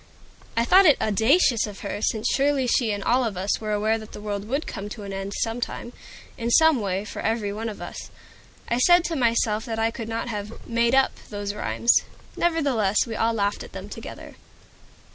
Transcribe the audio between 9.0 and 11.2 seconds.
to myself that I could not have "made up"